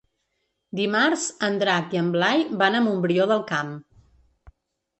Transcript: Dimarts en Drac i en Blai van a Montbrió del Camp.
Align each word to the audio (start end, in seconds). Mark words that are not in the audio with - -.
Dimarts 0.79 1.25
en 1.49 1.59
Drac 1.65 1.93
i 1.97 2.01
en 2.03 2.09
Blai 2.17 2.43
van 2.63 2.81
a 2.81 2.83
Montbrió 2.89 3.31
del 3.35 3.47
Camp. 3.55 3.73